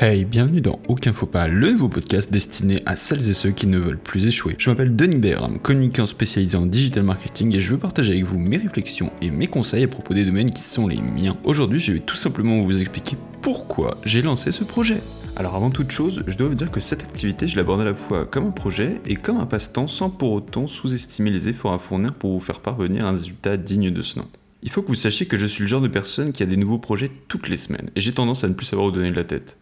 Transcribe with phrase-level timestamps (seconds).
[0.00, 3.66] Hey, bienvenue dans Aucun Faux Pas, le nouveau podcast destiné à celles et ceux qui
[3.66, 4.54] ne veulent plus échouer.
[4.56, 8.38] Je m'appelle Denis Bayram, communicant spécialisé en digital marketing et je veux partager avec vous
[8.38, 11.36] mes réflexions et mes conseils à propos des domaines qui sont les miens.
[11.42, 15.02] Aujourd'hui, je vais tout simplement vous expliquer pourquoi j'ai lancé ce projet.
[15.34, 17.94] Alors avant toute chose, je dois vous dire que cette activité, je l'aborde à la
[17.96, 21.80] fois comme un projet et comme un passe-temps sans pour autant sous-estimer les efforts à
[21.80, 24.28] fournir pour vous faire parvenir un résultat digne de ce nom.
[24.62, 26.56] Il faut que vous sachiez que je suis le genre de personne qui a des
[26.56, 29.16] nouveaux projets toutes les semaines et j'ai tendance à ne plus savoir où donner de
[29.16, 29.58] la tête.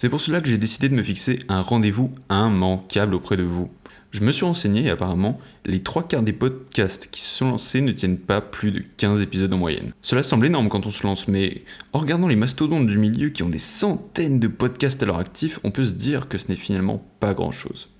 [0.00, 3.68] C'est pour cela que j'ai décidé de me fixer un rendez-vous immanquable auprès de vous.
[4.12, 7.82] Je me suis renseigné et apparemment, les trois quarts des podcasts qui se sont lancés
[7.82, 9.92] ne tiennent pas plus de 15 épisodes en moyenne.
[10.00, 13.42] Cela semble énorme quand on se lance, mais en regardant les mastodontes du milieu qui
[13.42, 16.56] ont des centaines de podcasts à leur actif, on peut se dire que ce n'est
[16.56, 17.90] finalement pas grand-chose.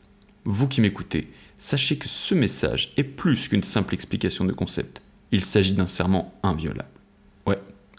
[0.47, 5.03] Vous qui m'écoutez, sachez que ce message est plus qu'une simple explication de concept.
[5.33, 7.00] Il s'agit d'un serment inviolable.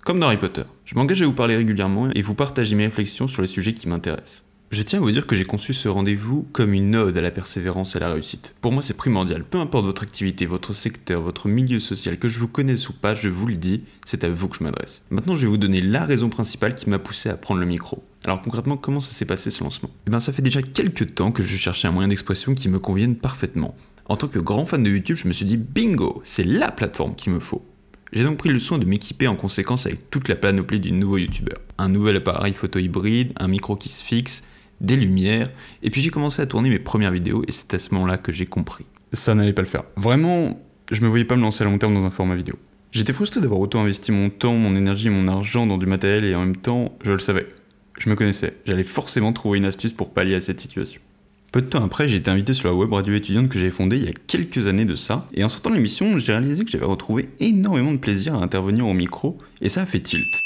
[0.04, 3.28] Comme dans Harry Potter, je m'engage à vous parler régulièrement et vous partager mes réflexions
[3.28, 4.44] sur les sujets qui m'intéressent.
[4.72, 7.30] Je tiens à vous dire que j'ai conçu ce rendez-vous comme une ode à la
[7.30, 8.56] persévérance et à la réussite.
[8.62, 9.44] Pour moi, c'est primordial.
[9.44, 13.14] Peu importe votre activité, votre secteur, votre milieu social, que je vous connaisse ou pas,
[13.14, 15.06] je vous le dis, c'est à vous que je m'adresse.
[15.12, 18.04] Maintenant, je vais vous donner la raison principale qui m'a poussé à prendre le micro.
[18.24, 19.92] Alors concrètement, comment ça s'est passé ce lancement?
[20.08, 22.80] Eh bien, ça fait déjà quelques temps que je cherchais un moyen d'expression qui me
[22.80, 23.76] convienne parfaitement.
[24.06, 27.14] En tant que grand fan de YouTube, je me suis dit bingo, c'est la plateforme
[27.16, 27.64] qu'il me faut.
[28.14, 31.18] J'ai donc pris le soin de m'équiper en conséquence avec toute la panoplie du nouveau
[31.18, 31.60] youtubeur.
[31.78, 34.44] Un nouvel appareil photo hybride, un micro qui se fixe,
[34.82, 35.50] des lumières,
[35.82, 38.34] et puis j'ai commencé à tourner mes premières vidéos et c'est à ce moment-là que
[38.34, 38.86] j'ai compris.
[39.14, 39.84] Ça n'allait pas le faire.
[39.96, 40.60] Vraiment,
[40.92, 42.56] je me voyais pas me lancer à long terme dans un format vidéo.
[42.92, 46.36] J'étais frustré d'avoir autant investi mon temps, mon énergie mon argent dans du matériel et
[46.36, 47.48] en même temps, je le savais.
[47.98, 51.00] Je me connaissais, j'allais forcément trouver une astuce pour pallier à cette situation.
[51.52, 53.98] Peu de temps après, j'ai été invité sur la web radio étudiante que j'avais fondée
[53.98, 56.72] il y a quelques années de ça, et en sortant de l'émission, j'ai réalisé que
[56.72, 60.42] j'avais retrouvé énormément de plaisir à intervenir au micro, et ça a fait tilt.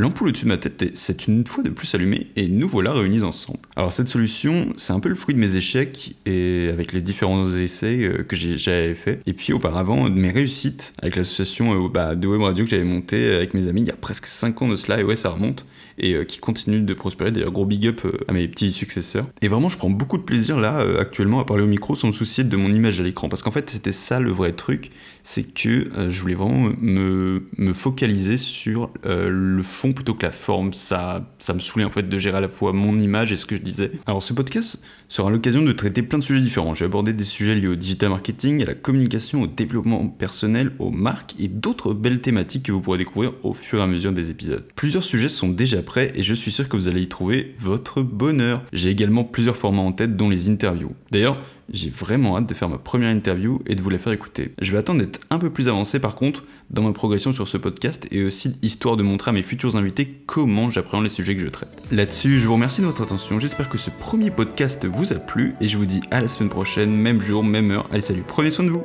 [0.00, 3.24] L'ampoule au-dessus de ma tête c'est une fois de plus allumée et nous voilà réunis
[3.24, 3.58] ensemble.
[3.74, 7.44] Alors cette solution, c'est un peu le fruit de mes échecs et avec les différents
[7.56, 9.20] essais euh, que j'avais fait.
[9.26, 12.84] Et puis auparavant, de mes réussites avec l'association euh, bah, de web radio que j'avais
[12.84, 15.30] montée avec mes amis il y a presque 5 ans de cela, et ouais ça
[15.30, 15.66] remonte,
[15.98, 17.32] et euh, qui continue de prospérer.
[17.32, 19.26] D'ailleurs gros big up à mes petits successeurs.
[19.42, 22.12] Et vraiment je prends beaucoup de plaisir là actuellement à parler au micro sans me
[22.12, 23.28] soucier de mon image à l'écran.
[23.28, 24.90] Parce qu'en fait c'était ça le vrai truc,
[25.24, 27.42] c'est que je voulais vraiment me,
[27.74, 29.62] focaliser sur le
[29.94, 30.72] plutôt que la forme.
[30.72, 33.46] Ça, ça me saoulait en fait de gérer à la fois mon image et ce
[33.46, 33.92] que je disais.
[34.06, 36.74] Alors ce podcast sera l'occasion de traiter plein de sujets différents.
[36.74, 40.90] J'ai abordé des sujets liés au digital marketing, à la communication, au développement personnel, aux
[40.90, 44.30] marques et d'autres belles thématiques que vous pourrez découvrir au fur et à mesure des
[44.30, 44.64] épisodes.
[44.76, 48.02] Plusieurs sujets sont déjà prêts et je suis sûr que vous allez y trouver votre
[48.02, 48.64] bonheur.
[48.72, 50.92] J'ai également plusieurs formats en tête dont les interviews.
[51.10, 51.40] D'ailleurs,
[51.72, 54.52] j'ai vraiment hâte de faire ma première interview et de vous la faire écouter.
[54.60, 57.56] Je vais attendre d'être un peu plus avancé par contre dans ma progression sur ce
[57.56, 61.42] podcast et aussi histoire de montrer à mes futurs invités comment j'appréhende les sujets que
[61.42, 61.70] je traite.
[61.90, 65.54] Là-dessus, je vous remercie de votre attention, j'espère que ce premier podcast vous a plu
[65.60, 67.88] et je vous dis à la semaine prochaine, même jour, même heure.
[67.90, 68.84] Allez salut, prenez soin de vous